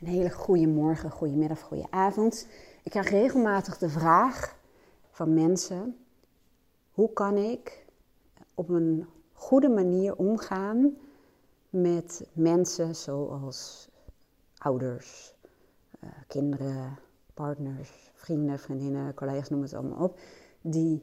[0.00, 2.48] Een hele goede morgen, goede middag, goede avond.
[2.82, 4.56] Ik krijg regelmatig de vraag
[5.10, 5.96] van mensen:
[6.90, 7.86] hoe kan ik
[8.54, 10.96] op een goede manier omgaan
[11.70, 13.88] met mensen zoals
[14.58, 15.34] ouders,
[16.00, 16.98] eh, kinderen,
[17.34, 20.20] partners, vrienden, vriendinnen, collega's, noem het allemaal op,
[20.60, 21.02] die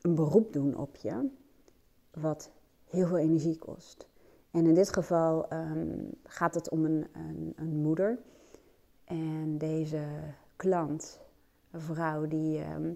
[0.00, 1.28] een beroep doen op je,
[2.10, 2.50] wat
[2.84, 4.06] heel veel energie kost.
[4.56, 8.18] En in dit geval ehm, gaat het om een, een, een, moeder.
[9.04, 10.02] En deze
[10.56, 11.20] klant,
[11.70, 12.92] een vrouw, die, ehm,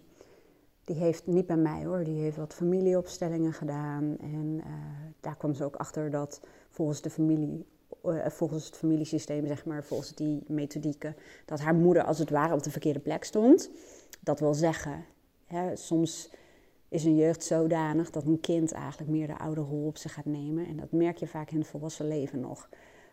[0.84, 4.16] die heeft niet bij mij hoor, die heeft wat familieopstellingen gedaan.
[4.20, 4.73] En uh,
[5.20, 7.66] daar kwam ze ook achter dat volgens de familie,
[8.04, 12.54] uh, volgens het familiesysteem, zeg maar, volgens die methodieken, dat haar moeder als het ware
[12.54, 13.70] op de verkeerde plek stond.
[14.20, 15.04] Dat wil zeggen,
[15.46, 16.30] hè, soms
[16.91, 20.25] is een jeugd zodanig dat een kind eigenlijk meer de oude rol op zich gaat
[20.25, 20.67] nemen.
[20.67, 22.69] En dat merk je vaak in het volwassen leven nog.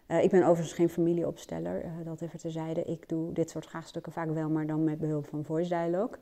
[0.07, 2.83] Uh, ik ben overigens geen familieopsteller, uh, dat even terzijde.
[2.83, 6.17] Ik doe dit soort vraagstukken vaak wel, maar dan met behulp van voice dialogue.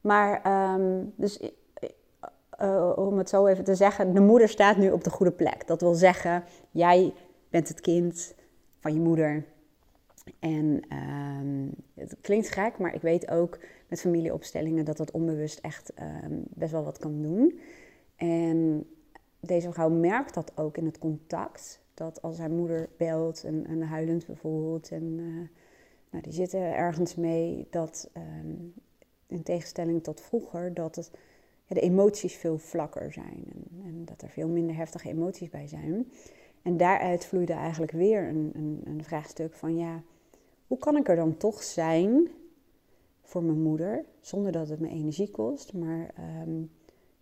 [0.00, 0.42] Maar,
[0.74, 1.40] um, dus
[2.60, 5.66] uh, om het zo even te zeggen, de moeder staat nu op de goede plek.
[5.66, 7.14] Dat wil zeggen, jij
[7.48, 8.34] bent het kind
[8.80, 9.44] van je moeder.
[10.38, 10.82] En
[11.42, 13.58] um, het klinkt gek, maar ik weet ook
[13.88, 15.92] met familieopstellingen dat dat onbewust echt
[16.24, 17.60] um, best wel wat kan doen.
[18.16, 18.86] En
[19.40, 21.82] deze vrouw merkt dat ook in het contact.
[21.94, 25.48] Dat als haar moeder belt en, en huilend bijvoorbeeld, en uh,
[26.10, 28.74] nou, die zitten ergens mee, dat um,
[29.26, 31.10] in tegenstelling tot vroeger, dat het,
[31.66, 33.44] ja, de emoties veel vlakker zijn.
[33.52, 36.12] En, en, dat er veel minder heftige emoties bij zijn.
[36.62, 40.02] En daaruit vloeide eigenlijk weer een, een, een vraagstuk van ja,
[40.74, 42.28] hoe kan ik er dan toch zijn
[43.22, 46.14] voor mijn moeder, zonder dat het me energie kost, maar
[46.46, 46.70] um,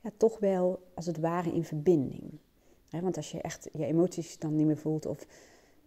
[0.00, 2.38] ja, toch wel als het ware in verbinding.
[2.90, 5.26] want als je echt je emoties dan niet meer voelt of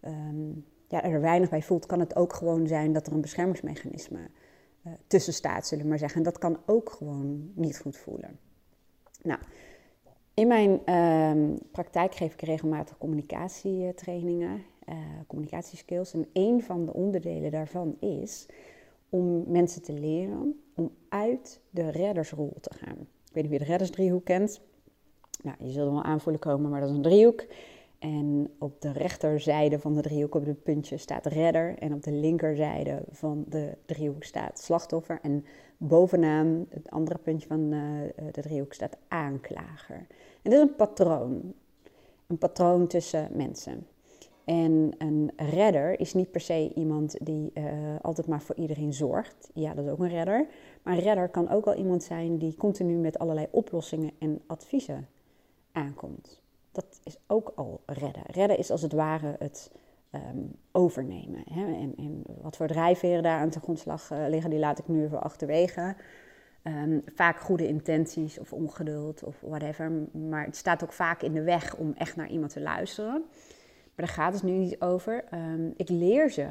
[0.05, 4.19] um, ja, er weinig bij voelt, kan het ook gewoon zijn dat er een beschermingsmechanisme
[4.19, 6.17] uh, tussen staat, zullen we maar zeggen.
[6.17, 8.39] En dat kan ook gewoon niet goed voelen.
[9.23, 9.39] Nou,
[10.33, 14.95] in mijn um, praktijk geef ik regelmatig communicatietrainingen, uh,
[15.27, 16.13] communicatieskills.
[16.13, 18.45] En een van de onderdelen daarvan is
[19.09, 22.97] om mensen te leren om uit de reddersrol te gaan.
[22.99, 24.61] Ik weet niet wie de reddersdriehoek kent.
[25.43, 27.45] Nou, je zult hem wel aanvoelen komen, maar dat is een driehoek.
[27.99, 31.77] En op de rechterzijde van de driehoek, op het puntje, staat redder.
[31.77, 35.19] En op de linkerzijde van de driehoek staat slachtoffer.
[35.21, 35.45] En
[35.77, 40.07] bovenaan het andere puntje van eh, de driehoek staat aanklager.
[40.41, 41.53] En dit is een patroon.
[42.27, 43.87] Een patroon tussen mensen.
[44.45, 47.63] En een redder is niet per se iemand die uh,
[48.01, 49.49] altijd maar voor iedereen zorgt.
[49.53, 50.47] Ja, dat is ook een redder.
[50.83, 55.07] Maar een redder kan ook wel iemand zijn die continu met allerlei oplossingen en adviezen
[55.71, 56.41] aankomt.
[56.71, 58.23] Dat is ook al redden.
[58.25, 59.71] Redden is als het ware het
[60.11, 61.43] um, overnemen.
[61.51, 61.65] Hè?
[61.65, 65.03] En, en, wat voor drijfveren daar aan de grondslag uh, liggen, die laat ik nu
[65.03, 65.95] even achterwege.
[66.63, 69.91] Um, vaak goede intenties of ongeduld of whatever.
[70.29, 73.25] Maar het staat ook vaak in de weg om echt naar iemand te luisteren.
[73.95, 75.23] Maar daar gaat het nu niet over.
[75.33, 76.47] Um, ik leer ze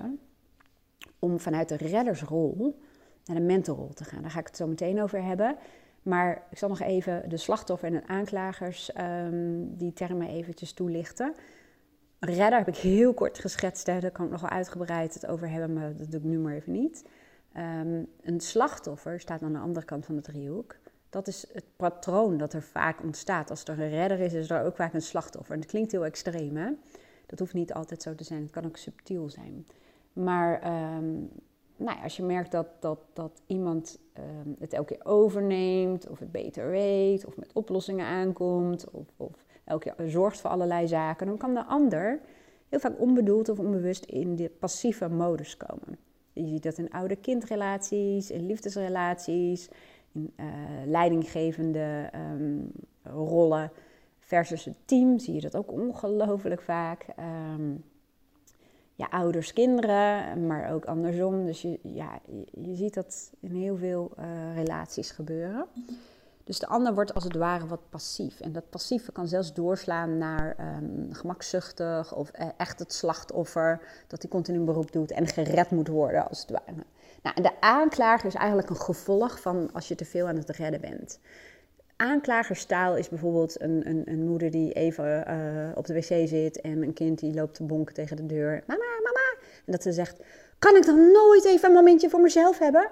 [1.18, 2.78] om vanuit de reddersrol
[3.24, 4.22] naar de mentorrol te gaan.
[4.22, 5.56] Daar ga ik het zo meteen over hebben.
[6.02, 11.34] Maar ik zal nog even de slachtoffer en de aanklagers um, die termen eventjes toelichten.
[12.18, 15.72] Redder heb ik heel kort geschetst, daar kan ik nog wel uitgebreid het over hebben,
[15.72, 17.04] maar dat doe ik nu maar even niet.
[17.56, 20.76] Um, een slachtoffer staat aan de andere kant van de driehoek.
[21.10, 23.50] Dat is het patroon dat er vaak ontstaat.
[23.50, 25.54] Als er een redder is, is er ook vaak een slachtoffer.
[25.54, 26.70] En dat klinkt heel extreem, hè?
[27.34, 29.66] Dat hoeft niet altijd zo te zijn, het kan ook subtiel zijn.
[30.12, 30.54] Maar
[30.96, 31.30] um,
[31.76, 36.18] nou ja, als je merkt dat, dat, dat iemand um, het elke keer overneemt, of
[36.18, 41.26] het beter weet, of met oplossingen aankomt, of, of elke keer zorgt voor allerlei zaken,
[41.26, 42.20] dan kan de ander
[42.68, 45.98] heel vaak onbedoeld of onbewust in de passieve modus komen.
[46.32, 49.68] Je ziet dat in oude kindrelaties, in liefdesrelaties,
[50.12, 50.46] in uh,
[50.86, 52.70] leidinggevende um,
[53.02, 53.70] rollen
[54.34, 57.06] versus het team zie je dat ook ongelooflijk vaak.
[57.54, 57.84] Um,
[58.94, 61.46] ja, ouders, kinderen, maar ook andersom.
[61.46, 62.18] Dus je, ja,
[62.52, 65.66] je ziet dat in heel veel uh, relaties gebeuren.
[66.44, 68.40] Dus de ander wordt als het ware wat passief.
[68.40, 73.80] En dat passieve kan zelfs doorslaan naar um, gemakzuchtig of uh, echt het slachtoffer.
[74.06, 76.84] Dat hij continu beroep doet en gered moet worden als het ware.
[77.22, 80.48] Nou, en de aanklager is eigenlijk een gevolg van als je te veel aan het
[80.50, 81.18] redden bent.
[81.96, 86.82] Aanklagerstaal is bijvoorbeeld een, een, een moeder die even uh, op de wc zit en
[86.82, 88.62] een kind die loopt te bonken tegen de deur.
[88.66, 89.46] Mama, mama.
[89.66, 90.22] En dat ze zegt,
[90.58, 92.90] kan ik dan nooit even een momentje voor mezelf hebben?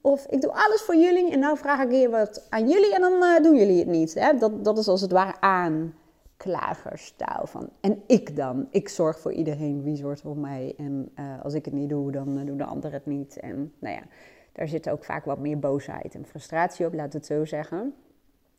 [0.00, 3.00] Of ik doe alles voor jullie en nou vraag ik hier wat aan jullie en
[3.00, 4.14] dan uh, doen jullie het niet.
[4.14, 4.38] Hè?
[4.38, 5.88] Dat, dat is als het ware
[6.36, 7.68] klagerstaal van.
[7.80, 8.66] En ik dan?
[8.70, 10.74] Ik zorg voor iedereen, wie zorgt voor mij?
[10.76, 13.38] En uh, als ik het niet doe, dan uh, doen de anderen het niet.
[13.38, 14.02] En nou ja,
[14.52, 17.94] daar zit ook vaak wat meer boosheid en frustratie op, laat het zo zeggen.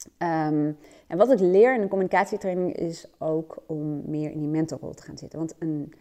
[0.06, 0.78] Um,
[1.08, 5.04] en wat ik leer in de communicatietraining is ook om meer in die mentorrol te
[5.04, 5.40] gaan zitten.
[5.40, 5.94] Want een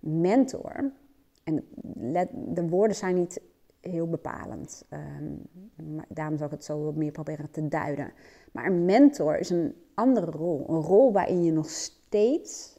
[0.00, 0.92] mentor,
[1.44, 1.64] en
[2.54, 3.40] de woorden zijn niet
[3.80, 4.84] heel bepalend.
[5.94, 8.12] Maar daarom zal ik het zo meer proberen te duiden.
[8.52, 10.64] Maar een mentor is een andere rol.
[10.68, 12.78] Een rol waarin je nog steeds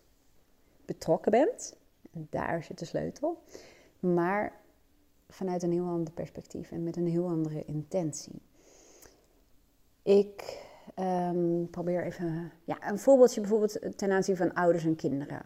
[0.86, 1.77] betrokken bent.
[2.12, 3.44] En daar zit de sleutel.
[4.00, 4.62] Maar
[5.30, 8.42] vanuit een heel ander perspectief en met een heel andere intentie.
[10.09, 10.57] Ik
[11.00, 15.41] um, probeer even ja, een voorbeeldje bijvoorbeeld ten aanzien van ouders en kinderen.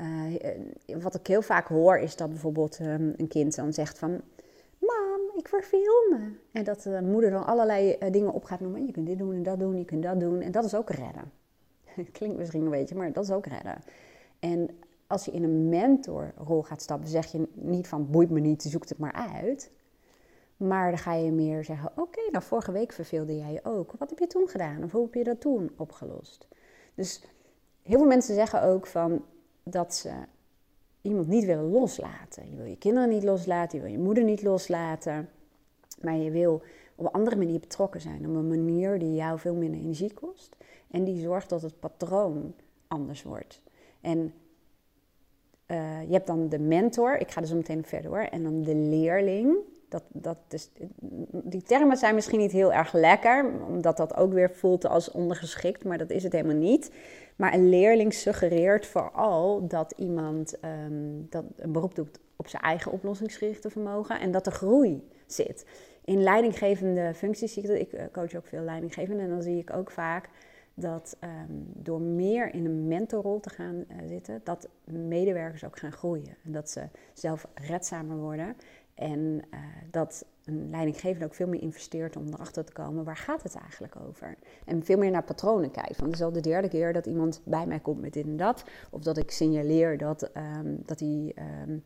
[0.00, 4.20] Uh, wat ik heel vaak hoor is dat bijvoorbeeld um, een kind dan zegt van...
[4.78, 6.32] Mam, ik verveel me.
[6.52, 8.86] En dat de moeder dan allerlei uh, dingen op gaat noemen.
[8.86, 10.40] Je kunt dit doen en dat doen, je kunt dat doen.
[10.40, 11.32] En dat is ook redden.
[12.12, 13.78] Klinkt misschien een beetje, maar dat is ook redden.
[14.38, 14.68] En
[15.06, 18.88] als je in een mentorrol gaat stappen, zeg je niet van boeit me niet, zoek
[18.88, 19.70] het maar uit.
[20.58, 23.92] Maar dan ga je meer zeggen: Oké, nou vorige week verveelde jij je ook.
[23.98, 24.84] Wat heb je toen gedaan?
[24.84, 26.48] Of hoe heb je dat toen opgelost?
[26.94, 27.22] Dus
[27.82, 29.24] heel veel mensen zeggen ook van
[29.62, 30.12] dat ze
[31.02, 32.50] iemand niet willen loslaten.
[32.50, 35.28] Je wil je kinderen niet loslaten, je wil je moeder niet loslaten.
[36.00, 36.62] Maar je wil
[36.94, 38.28] op een andere manier betrokken zijn.
[38.28, 40.56] Op een manier die jou veel minder energie kost.
[40.90, 42.54] En die zorgt dat het patroon
[42.86, 43.60] anders wordt.
[44.00, 44.32] En
[45.66, 48.20] uh, je hebt dan de mentor, ik ga er zo meteen verder hoor.
[48.20, 49.56] En dan de leerling.
[49.88, 50.38] Dat, dat
[51.30, 55.84] die termen zijn misschien niet heel erg lekker, omdat dat ook weer voelt als ondergeschikt,
[55.84, 56.90] maar dat is het helemaal niet.
[57.36, 62.92] Maar een leerling suggereert vooral dat iemand um, dat een beroep doet op zijn eigen
[62.92, 65.66] oplossingsgerichte vermogen en dat er groei zit.
[66.04, 67.78] In leidinggevende functies zie ik dat.
[67.78, 70.28] Ik eh, coach ook veel leidinggevenden en dan zie ik ook vaak
[70.74, 75.92] dat um, door meer in een mentorrol te gaan uh, zitten, dat medewerkers ook gaan
[75.92, 76.36] groeien.
[76.44, 76.82] En dat ze
[77.14, 78.56] zelf redzamer worden.
[78.98, 79.60] En uh,
[79.90, 83.96] dat een leidinggevende ook veel meer investeert om erachter te komen waar gaat het eigenlijk
[84.08, 84.36] over.
[84.64, 85.96] En veel meer naar patronen kijkt.
[85.96, 88.36] Want het is al de derde keer dat iemand bij mij komt met dit en
[88.36, 88.64] dat.
[88.90, 91.34] Of dat ik signaleer dat, um, dat die
[91.64, 91.82] um,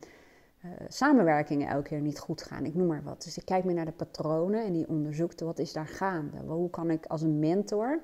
[0.65, 2.65] uh, samenwerkingen elke keer niet goed gaan.
[2.65, 3.23] Ik noem maar wat.
[3.23, 6.37] Dus ik kijk meer naar de patronen en die onderzoekt wat is daar gaande.
[6.37, 8.01] Hoe kan ik als een mentor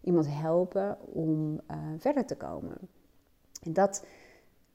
[0.00, 2.76] iemand helpen om uh, verder te komen.
[3.62, 4.04] En dat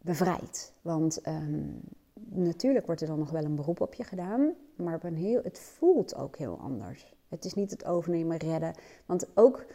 [0.01, 0.73] bevrijdt.
[0.81, 1.81] Want um,
[2.25, 6.15] natuurlijk wordt er dan nog wel een beroep op je gedaan, maar heel, het voelt
[6.15, 7.13] ook heel anders.
[7.27, 8.73] Het is niet het overnemen, redden.
[9.05, 9.65] Want ook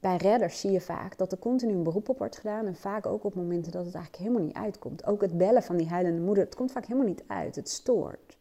[0.00, 2.66] bij redders zie je vaak dat er continu een beroep op wordt gedaan.
[2.66, 5.06] En vaak ook op momenten dat het eigenlijk helemaal niet uitkomt.
[5.06, 7.56] Ook het bellen van die huilende moeder, het komt vaak helemaal niet uit.
[7.56, 8.36] Het stoort.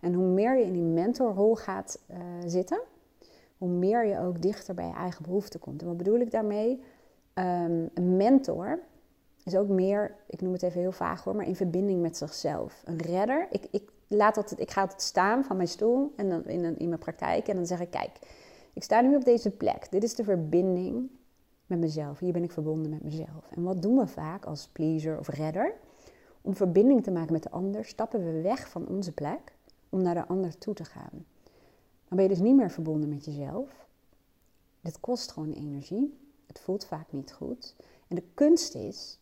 [0.00, 2.16] En hoe meer je in die mentorrol gaat uh,
[2.46, 2.80] zitten,
[3.58, 5.80] hoe meer je ook dichter bij je eigen behoeften komt.
[5.80, 6.82] En wat bedoel ik daarmee?
[7.34, 8.78] Um, een mentor
[9.48, 12.82] is ook meer, ik noem het even heel vaag hoor, maar in verbinding met zichzelf.
[12.84, 16.44] Een redder, ik, ik, laat dat, ik ga altijd staan van mijn stoel en dan
[16.44, 18.18] in, in mijn praktijk en dan zeg ik, kijk,
[18.72, 19.90] ik sta nu op deze plek.
[19.90, 21.10] Dit is de verbinding
[21.66, 22.18] met mezelf.
[22.18, 23.50] Hier ben ik verbonden met mezelf.
[23.50, 25.72] En wat doen we vaak als pleaser of redder?
[26.42, 29.52] Om verbinding te maken met de ander, stappen we weg van onze plek
[29.88, 31.24] om naar de ander toe te gaan.
[32.08, 33.86] Dan ben je dus niet meer verbonden met jezelf.
[34.80, 36.18] Dit kost gewoon energie.
[36.46, 37.74] Het voelt vaak niet goed.
[38.08, 39.18] En de kunst is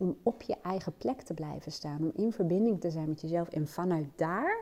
[0.00, 3.48] om op je eigen plek te blijven staan, om in verbinding te zijn met jezelf.
[3.48, 4.58] En vanuit daar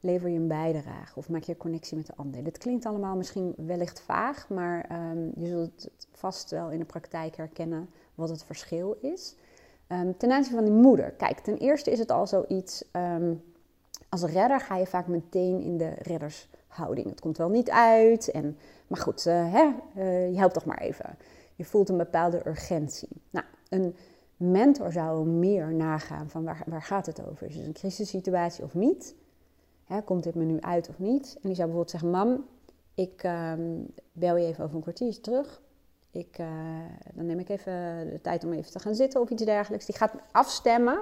[0.00, 2.44] lever je een bijdrage of maak je connectie met de ander.
[2.44, 6.84] Dit klinkt allemaal misschien wellicht vaag, maar um, je zult het vast wel in de
[6.84, 9.36] praktijk herkennen wat het verschil is.
[9.88, 11.10] Um, ten aanzien van die moeder.
[11.10, 12.84] Kijk, ten eerste is het al zoiets.
[12.92, 13.42] Um,
[14.08, 17.08] als redder ga je vaak meteen in de reddershouding.
[17.08, 20.78] Het komt wel niet uit, en, maar goed, uh, hè, uh, je helpt toch maar
[20.78, 21.16] even.
[21.54, 23.08] Je voelt een bepaalde urgentie.
[23.30, 23.96] Nou, een
[24.36, 27.46] mentor zou meer nagaan van waar, waar gaat het over?
[27.46, 29.14] Is het een crisissituatie of niet?
[29.84, 31.34] Hè, komt dit me nu uit of niet?
[31.34, 32.44] En die zou bijvoorbeeld zeggen, mam,
[32.94, 33.52] ik uh,
[34.12, 35.60] bel je even over een kwartiertje terug.
[36.10, 36.46] Ik, uh,
[37.14, 39.86] dan neem ik even de tijd om even te gaan zitten of iets dergelijks.
[39.86, 41.00] Die gaat afstemmen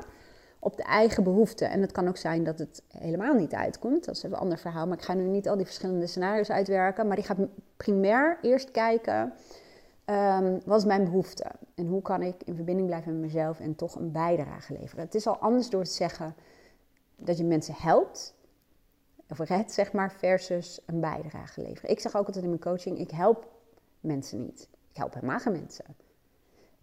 [0.59, 1.71] op de eigen behoeften.
[1.71, 4.04] En het kan ook zijn dat het helemaal niet uitkomt.
[4.04, 4.87] Dat is een ander verhaal.
[4.87, 7.06] Maar ik ga nu niet al die verschillende scenario's uitwerken.
[7.06, 7.38] Maar die gaat
[7.76, 9.33] primair eerst kijken.
[10.06, 11.50] Um, wat is mijn behoefte?
[11.75, 15.04] En hoe kan ik in verbinding blijven met mezelf en toch een bijdrage leveren?
[15.04, 16.34] Het is al anders door te zeggen
[17.16, 18.34] dat je mensen helpt,
[19.28, 21.90] of redt zeg maar, versus een bijdrage leveren.
[21.90, 23.49] Ik zeg ook altijd in mijn coaching, ik help
[24.00, 24.68] mensen niet.
[24.90, 25.84] Ik help helemaal geen mensen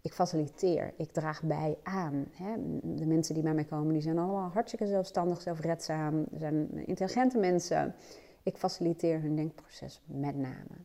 [0.02, 2.26] ik faciliteer, ik draag bij aan.
[2.32, 2.54] Hè.
[2.82, 7.94] De mensen die bij mij komen, die zijn allemaal hartstikke zelfstandig, zelfredzaam, zijn intelligente mensen.
[8.42, 10.84] Ik faciliteer hun denkproces met name.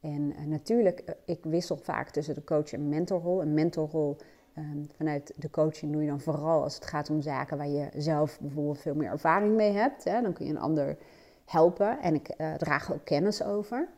[0.00, 3.42] En uh, natuurlijk, ik wissel vaak tussen de coach en mentorrol.
[3.42, 4.16] Een mentorrol
[4.56, 7.88] um, vanuit de coaching doe je dan vooral als het gaat om zaken waar je
[7.96, 10.04] zelf bijvoorbeeld veel meer ervaring mee hebt.
[10.04, 10.22] Hè?
[10.22, 10.98] Dan kun je een ander
[11.44, 13.88] helpen en ik uh, draag ook kennis over.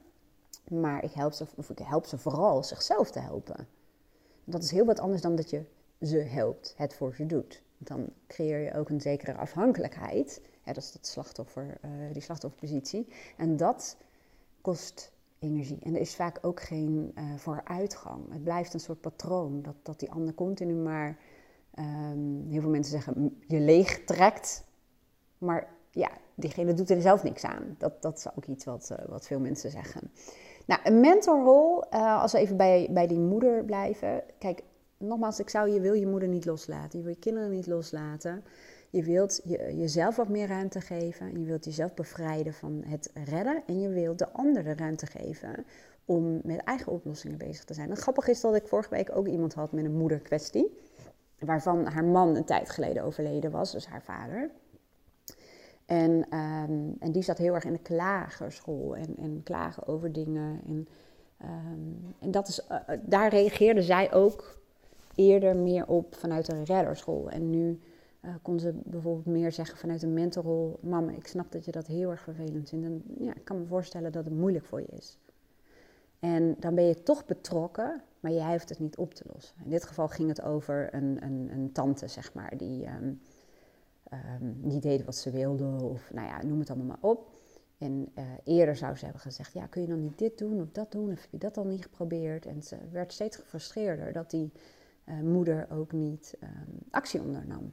[0.68, 3.66] Maar ik help, ze, of ik help ze vooral zichzelf te helpen.
[4.44, 5.64] Dat is heel wat anders dan dat je
[6.00, 7.62] ze helpt, het voor ze doet.
[7.78, 10.40] Dan creëer je ook een zekere afhankelijkheid.
[10.64, 11.78] Dat is dat slachtoffer,
[12.12, 13.08] die slachtofferpositie.
[13.36, 13.96] En dat
[14.60, 15.78] kost energie.
[15.82, 18.32] En er is vaak ook geen uh, vooruitgang.
[18.32, 19.62] Het blijft een soort patroon.
[19.62, 21.18] Dat, dat die ander continu maar,
[21.78, 24.64] um, heel veel mensen zeggen, je leeg trekt.
[25.38, 27.74] Maar ja, diegene doet er zelf niks aan.
[27.78, 30.10] Dat, dat is ook iets wat, uh, wat veel mensen zeggen.
[30.66, 34.22] Nou, een mentorrol, uh, als we even bij, bij die moeder blijven.
[34.38, 34.62] Kijk,
[34.96, 36.98] nogmaals, ik zou, je wil je moeder niet loslaten.
[36.98, 38.44] Je wil je kinderen niet loslaten.
[38.92, 41.40] Je wilt je, jezelf wat meer ruimte geven.
[41.40, 43.62] Je wilt jezelf bevrijden van het redden.
[43.66, 45.64] En je wilt de ander de ruimte geven
[46.04, 47.90] om met eigen oplossingen bezig te zijn.
[47.90, 50.78] En grappig is dat ik vorige week ook iemand had met een moederkwestie.
[51.38, 54.50] Waarvan haar man een tijd geleden overleden was, dus haar vader.
[55.86, 60.60] En, um, en die zat heel erg in de klagerschool en, en klagen over dingen.
[60.66, 60.88] En,
[61.42, 64.58] um, en dat is, uh, daar reageerde zij ook
[65.14, 67.30] eerder meer op vanuit een redderschool.
[67.30, 67.80] En nu
[68.22, 71.86] uh, kon ze bijvoorbeeld meer zeggen vanuit een mentorrol: Mama, ik snap dat je dat
[71.86, 72.86] heel erg vervelend vindt.
[72.86, 75.18] En ja, ik kan me voorstellen dat het moeilijk voor je is.
[76.18, 79.56] En dan ben je toch betrokken, maar jij hoeft het niet op te lossen.
[79.64, 83.20] In dit geval ging het over een, een, een tante, zeg maar, die um,
[84.12, 87.30] um, niet deed wat ze wilde, of nou ja, noem het allemaal maar op.
[87.78, 90.70] En uh, eerder zou ze hebben gezegd: Ja, kun je dan niet dit doen of
[90.70, 91.12] dat doen?
[91.12, 92.46] Of heb je dat al niet geprobeerd?
[92.46, 94.52] En ze werd steeds gefrustreerder dat die
[95.04, 97.72] uh, moeder ook niet um, actie ondernam.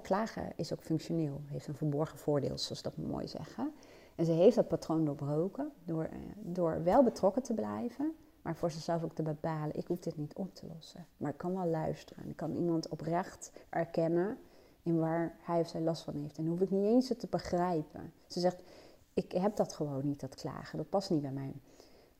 [0.00, 3.72] Klagen is ook functioneel, heeft een verborgen voordeel, zoals dat mooi zeggen.
[4.14, 8.70] En ze heeft dat patroon doorbroken door, uh, door wel betrokken te blijven, maar voor
[8.70, 11.06] zichzelf ook te bepalen: ik hoef dit niet op te lossen.
[11.16, 12.28] Maar ik kan wel luisteren.
[12.28, 14.38] Ik kan iemand oprecht erkennen
[14.82, 16.38] in waar hij of zij last van heeft.
[16.38, 18.12] En hoef ik niet eens het te begrijpen.
[18.26, 18.62] Ze zegt:
[19.14, 20.78] ik heb dat gewoon niet, dat klagen.
[20.78, 21.52] Dat past niet bij mij.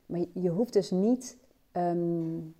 [0.05, 1.37] Maar je hoeft dus niet
[1.71, 2.55] um,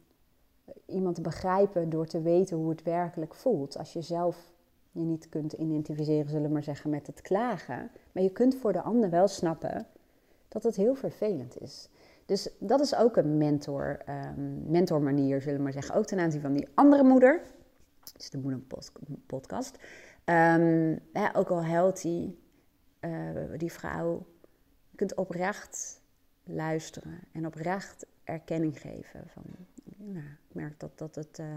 [0.85, 3.77] iemand te begrijpen door te weten hoe het werkelijk voelt.
[3.77, 4.52] Als je zelf
[4.93, 7.91] je niet kunt identificeren, zullen we maar zeggen, met het klagen.
[8.11, 9.87] Maar je kunt voor de ander wel snappen
[10.47, 11.89] dat het heel vervelend is.
[12.25, 15.95] Dus dat is ook een mentor, um, mentormanier, zullen we maar zeggen.
[15.95, 17.41] Ook ten aanzien van die andere moeder.
[17.99, 19.77] Dat is de moederpodcast.
[20.25, 22.39] Um, ja, ook al huilt die,
[23.01, 23.11] uh,
[23.57, 24.25] die vrouw.
[24.89, 26.01] Je kunt oprecht
[26.43, 29.23] luisteren en oprecht erkenning geven.
[29.27, 29.43] Van,
[29.97, 31.47] nou, ik merk dat, dat het uh,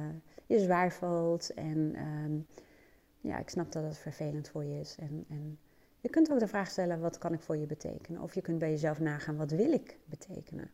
[0.46, 1.96] je zwaar valt en...
[2.24, 2.46] Um,
[3.26, 4.96] ja, ik snap dat het vervelend voor je is.
[4.98, 5.58] En, en
[6.00, 8.22] je kunt ook de vraag stellen, wat kan ik voor je betekenen?
[8.22, 10.70] Of je kunt bij jezelf nagaan, wat wil ik betekenen?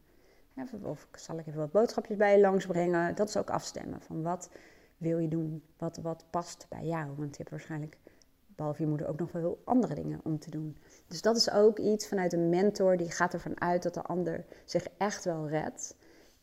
[0.82, 3.14] Of zal ik even wat boodschapjes bij je langsbrengen?
[3.14, 4.50] Dat is ook afstemmen van wat
[4.97, 5.62] wil je doen?
[5.76, 7.06] Wat, wat past bij jou?
[7.16, 7.99] Want je hebt waarschijnlijk,
[8.47, 10.76] behalve je moeder, ook nog veel andere dingen om te doen.
[11.06, 14.44] Dus dat is ook iets vanuit een mentor, die gaat ervan uit dat de ander
[14.64, 15.94] zich echt wel redt.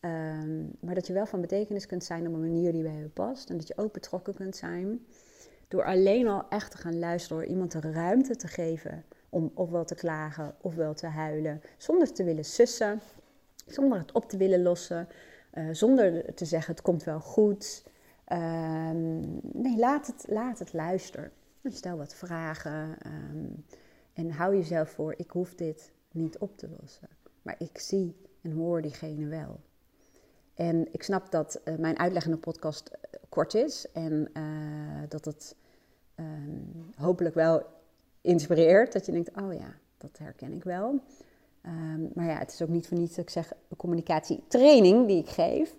[0.02, 3.10] Um, maar dat je wel van betekenis kunt zijn op een manier die bij je
[3.10, 3.50] past.
[3.50, 5.06] En dat je ook betrokken kunt zijn.
[5.70, 9.86] Door alleen al echt te gaan luisteren, door iemand de ruimte te geven om ofwel
[9.86, 13.02] te klagen ofwel te huilen, zonder te willen sussen,
[13.66, 15.08] zonder het op te willen lossen,
[15.54, 17.84] uh, zonder te zeggen het komt wel goed.
[18.28, 18.90] Uh,
[19.42, 21.32] nee, laat het, laat het luisteren.
[21.64, 23.66] Stel wat vragen um,
[24.14, 27.08] en hou jezelf voor, ik hoef dit niet op te lossen.
[27.42, 29.60] Maar ik zie en hoor diegene wel.
[30.54, 32.92] En ik snap dat uh, mijn uitleg podcast
[33.30, 34.32] kort is en
[35.10, 35.56] dat het
[36.20, 37.64] um, hopelijk wel
[38.22, 38.94] inspireert.
[38.94, 41.02] Dat je denkt, oh ja, dat herken ik wel.
[41.66, 45.30] Um, maar ja, het is ook niet voor niets dat ik zeg communicatietraining die ik
[45.30, 45.76] geef.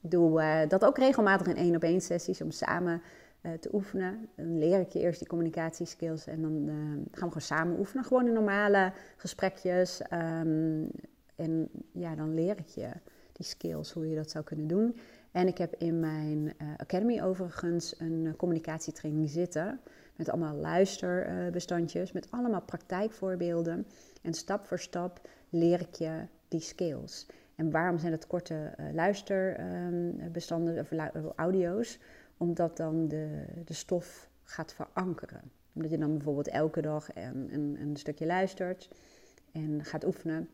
[0.00, 3.02] Doe uh, dat ook regelmatig in één op één sessies om samen
[3.42, 4.28] uh, te oefenen.
[4.36, 8.04] Dan leer ik je eerst die communicatieskills en dan uh, gaan we gewoon samen oefenen.
[8.04, 10.00] Gewoon in normale gesprekjes.
[10.12, 10.90] Um,
[11.36, 12.88] en ja, dan leer ik je
[13.32, 14.96] die skills, hoe je dat zou kunnen doen.
[15.32, 19.80] En ik heb in mijn uh, academy overigens een uh, communicatietraining zitten.
[20.16, 23.86] Met allemaal luisterbestandjes, met allemaal praktijkvoorbeelden.
[24.22, 27.26] En stap voor stap leer ik je die skills.
[27.54, 30.90] En waarom zijn het korte uh, luisterbestanden of
[31.36, 31.98] audio's?
[32.36, 35.40] Omdat dan de, de stof gaat verankeren.
[35.72, 38.90] Omdat je dan bijvoorbeeld elke dag een, een stukje luistert
[39.52, 40.48] en gaat oefenen.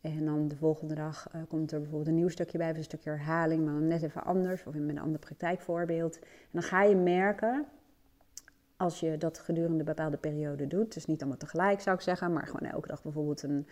[0.00, 2.84] En dan de volgende dag uh, komt er bijvoorbeeld een nieuw stukje bij, of een
[2.84, 6.18] stukje herhaling, maar dan net even anders, of met een ander praktijkvoorbeeld.
[6.18, 7.66] En dan ga je merken,
[8.76, 12.32] als je dat gedurende een bepaalde periode doet, dus niet allemaal tegelijk zou ik zeggen,
[12.32, 13.66] maar gewoon elke dag bijvoorbeeld een,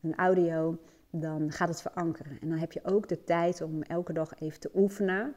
[0.00, 0.78] een audio,
[1.10, 2.38] dan gaat het verankeren.
[2.40, 5.34] En dan heb je ook de tijd om elke dag even te oefenen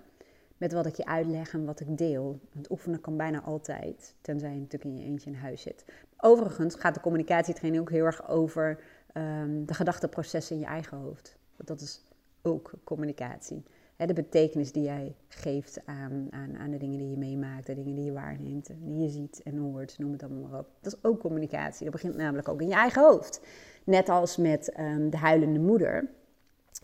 [0.57, 2.39] met wat ik je uitleg en wat ik deel.
[2.53, 5.85] Want oefenen kan bijna altijd, tenzij je natuurlijk in je eentje in huis zit.
[6.17, 8.79] Overigens gaat de communicatietraining ook heel erg over
[9.13, 11.37] um, de gedachteprocessen in je eigen hoofd.
[11.55, 12.03] Dat is
[12.41, 13.63] ook communicatie.
[13.97, 17.95] de betekenis die jij geeft aan, aan, aan de dingen die je meemaakt, de dingen
[17.95, 20.67] die je waarneemt, die je ziet en hoort, noem het allemaal maar op.
[20.81, 21.83] Dat is ook communicatie.
[21.83, 23.41] Dat begint namelijk ook in je eigen hoofd.
[23.83, 26.09] Net als met ehm, de huilende moeder.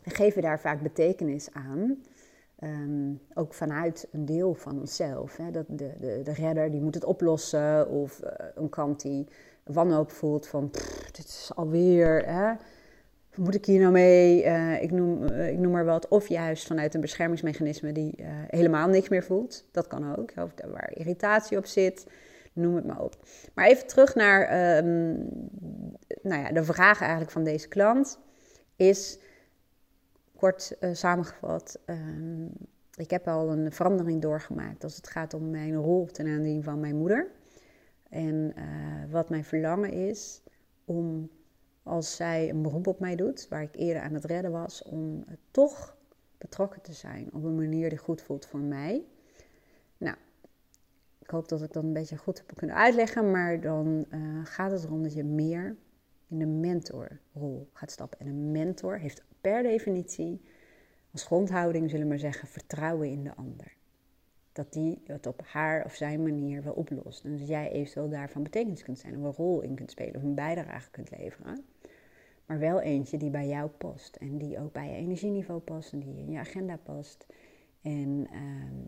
[0.04, 1.98] We geven daar vaak betekenis aan.
[2.60, 5.38] Ehm, ook vanuit een deel van onszelf.
[5.38, 5.52] Hè?
[5.52, 7.90] Dat de, de, de redder die moet het oplossen.
[7.90, 8.30] Of uh,
[8.60, 9.28] een kant die
[9.64, 10.70] wanhoop voelt van
[11.12, 12.26] dit is alweer.
[12.26, 12.54] Hè?
[13.36, 14.46] Moet ik hier nou mee?
[14.46, 16.08] Uh, ik, noem, uh, ik noem maar wat.
[16.08, 18.14] Of juist vanuit een beschermingsmechanisme die
[18.48, 19.66] helemaal niks meer voelt.
[19.72, 20.32] Dat kan ook.
[20.36, 22.08] Of waar irritatie op zit.
[22.54, 23.16] Noem het maar op.
[23.54, 25.30] Maar even terug naar um,
[26.22, 28.20] nou ja, de vraag eigenlijk van deze klant.
[28.76, 29.20] Is
[30.36, 31.96] kort samengevat, uh,
[32.96, 36.80] ik heb al een verandering doorgemaakt als het gaat om mijn rol ten aanzien van
[36.80, 37.28] mijn moeder.
[38.10, 40.42] En uh, wat mijn verlangen is
[40.86, 41.30] om,
[41.84, 45.26] als zij een beroep op mij doet, waar ik eerder aan het redden was, om
[45.52, 45.98] toch
[46.38, 49.04] betrokken te zijn op een manier die goed voelt voor mij.
[49.98, 50.16] Nou,
[51.20, 54.72] ik hoop dat ik dat een beetje goed heb kunnen uitleggen, maar dan uh, gaat
[54.72, 55.76] het erom dat je meer
[56.28, 58.20] in de mentorrol gaat stappen.
[58.20, 60.42] En een mentor heeft per definitie
[61.12, 63.78] als grondhouding, zullen we maar zeggen, vertrouwen in de ander.
[64.52, 67.24] Dat die het op haar of zijn manier wel oplost.
[67.24, 70.24] En dat jij eventueel daarvan betekenis kunt zijn, of een rol in kunt spelen, of
[70.24, 71.66] een bijdrage kunt leveren.
[72.46, 74.16] Maar wel eentje die bij jou past.
[74.16, 75.92] En die ook bij je energieniveau past.
[75.92, 77.26] En die in je agenda past.
[77.82, 78.40] En uh,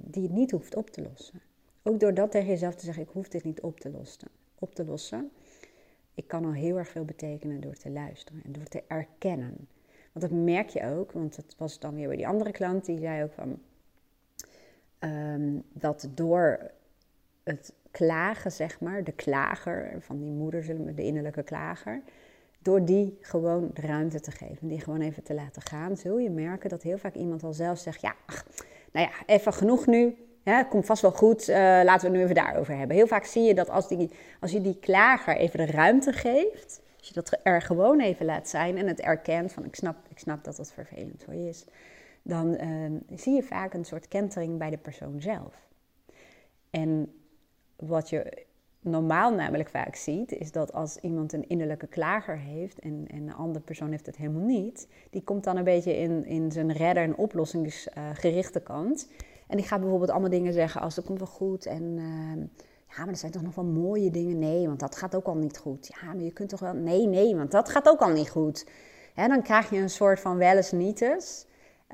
[0.03, 1.41] die het niet hoeft op te lossen.
[1.84, 4.27] Ook door dat tegen jezelf te zeggen, ik hoef dit niet op te lossen.
[4.60, 5.32] Op te lossen.
[6.13, 9.68] Ik kan al heel erg veel betekenen door te luisteren en door te erkennen.
[10.12, 13.00] Want dat merk je ook, want dat was dan weer bij die andere klant, die
[13.00, 13.60] zei ook van
[15.03, 16.72] um, dat door
[17.43, 22.01] het klagen, zeg maar, de klager van die moeder, de innerlijke klager,
[22.60, 26.29] door die gewoon de ruimte te geven, die gewoon even te laten gaan, zul je
[26.29, 28.46] merken dat heel vaak iemand al zelf zegt, ja, ach,
[28.92, 32.24] nou ja, even genoeg nu, ja, komt vast wel goed, uh, laten we het nu
[32.24, 32.96] even daarover hebben.
[32.96, 36.81] Heel vaak zie je dat als, die, als je die klager even de ruimte geeft,
[36.98, 40.20] als je dat er gewoon even laat zijn en het erkent van ik snap, ik
[40.20, 41.66] snap dat dat vervelend voor je is,
[42.22, 45.70] dan uh, zie je vaak een soort kentering bij de persoon zelf.
[46.70, 47.14] En
[47.75, 48.46] wat je
[48.79, 53.34] normaal namelijk vaak ziet, is dat als iemand een innerlijke klager heeft en, en een
[53.34, 57.03] andere persoon heeft het helemaal niet, die komt dan een beetje in, in zijn redder-
[57.03, 59.07] en oplossingsgerichte kant.
[59.48, 62.44] En die gaat bijvoorbeeld allemaal dingen zeggen als dat komt wel goed en uh,
[62.88, 64.40] ja, maar er zijn toch nog wel mooie dingen.
[64.40, 65.88] Nee, want dat gaat ook al niet goed.
[65.88, 66.74] Ja, maar je kunt toch wel.
[66.74, 68.66] Nee, nee, want dat gaat ook al niet goed.
[69.16, 71.46] Dan krijg je een soort van wel eens nietes.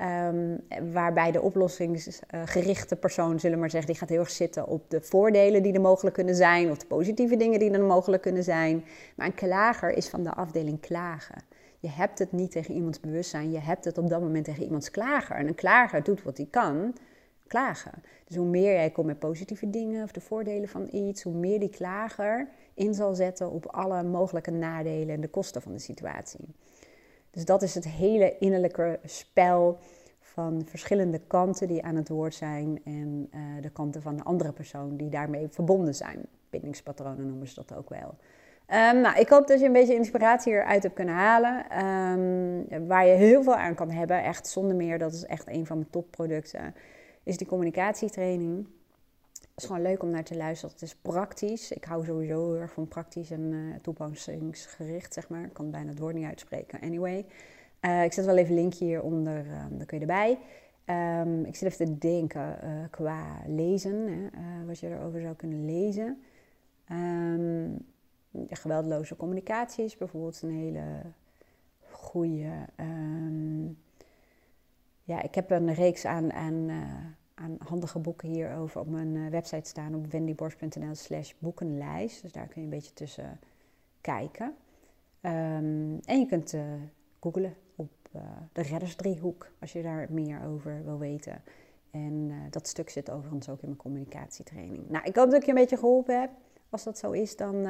[0.02, 0.60] Um,
[0.92, 5.00] waarbij de oplossingsgerichte persoon, zullen we maar zeggen, die gaat heel erg zitten op de
[5.00, 8.84] voordelen die er mogelijk kunnen zijn, of de positieve dingen die er mogelijk kunnen zijn.
[9.16, 11.42] Maar een klager is van de afdeling klagen.
[11.80, 14.90] Je hebt het niet tegen iemands bewustzijn, je hebt het op dat moment tegen iemands
[14.90, 15.36] klager.
[15.36, 16.94] En een klager doet wat hij kan,
[17.46, 17.92] klagen.
[18.26, 21.60] Dus hoe meer jij komt met positieve dingen of de voordelen van iets, hoe meer
[21.60, 26.54] die klager in zal zetten op alle mogelijke nadelen en de kosten van de situatie.
[27.30, 29.78] Dus dat is het hele innerlijke spel
[30.20, 34.52] van verschillende kanten die aan het woord zijn en uh, de kanten van de andere
[34.52, 36.26] persoon die daarmee verbonden zijn.
[36.50, 38.14] Bindingspatronen noemen ze dat ook wel.
[38.70, 41.78] Um, nou, ik hoop dat je een beetje inspiratie eruit hebt kunnen halen.
[41.86, 44.98] Um, waar je heel veel aan kan hebben, echt zonder meer.
[44.98, 46.74] Dat is echt een van mijn topproducten
[47.22, 48.66] is die communicatietraining.
[49.58, 50.74] Is gewoon leuk om naar te luisteren.
[50.74, 51.72] Het is praktisch.
[51.72, 55.44] Ik hou sowieso heel erg van praktisch en uh, toepassingsgericht, zeg maar.
[55.44, 56.80] Ik kan bijna het woord niet uitspreken.
[56.80, 57.26] Anyway,
[57.80, 60.38] uh, ik zet wel even een linkje hieronder, uh, dan kun je erbij.
[61.20, 65.64] Um, ik zit even te denken uh, qua lezen, hè, wat je erover zou kunnen
[65.64, 66.22] lezen.
[66.92, 67.86] Um,
[68.48, 71.02] geweldloze communicatie is bijvoorbeeld een hele
[71.90, 72.50] goede.
[72.76, 73.78] Um,
[75.02, 76.70] ja, ik heb een reeks aan, aan,
[77.38, 82.22] aan handige boeken hierover op mijn uh, website staan op wendyborst.nl slash boekenlijst.
[82.22, 83.40] Dus daar kun je een beetje tussen
[84.00, 84.46] kijken.
[85.22, 86.62] Um, en je kunt uh,
[87.20, 87.90] googlen op
[88.52, 91.42] de reddersdriehoek als je daar meer over wil weten.
[91.90, 94.88] En dat stuk zit overigens ook in mijn communicatietraining.
[94.88, 96.30] Nou, ik hoop dat ik je een beetje geholpen heb.
[96.70, 97.66] Als dat zo is, dan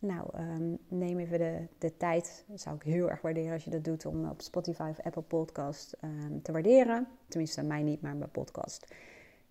[0.00, 2.44] nou, um, neem even de, de tijd.
[2.48, 5.22] Dat zou ik heel erg waarderen als je dat doet om op Spotify of Apple
[5.22, 7.06] Podcast um, te waarderen.
[7.28, 8.94] Tenminste, mij niet, maar mijn podcast.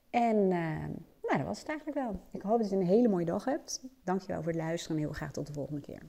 [0.10, 0.86] En uh,
[1.22, 2.20] nou, dat was het eigenlijk wel.
[2.32, 3.84] Ik hoop dat je een hele mooie dag hebt.
[4.04, 6.02] Dankjewel voor het luisteren en heel graag tot de volgende keer.